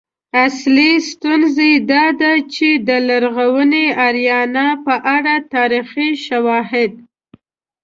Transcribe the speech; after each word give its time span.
اصلی 0.45 0.91
ستونزه 1.09 1.67
دا 1.91 2.05
ده 2.21 2.33
چې 2.53 2.67
د 2.87 2.89
لرغونې 3.07 3.85
آریانا 4.07 4.67
په 4.85 4.95
اړه 5.15 5.35
تاریخي 5.53 6.09
شواهد 6.25 6.91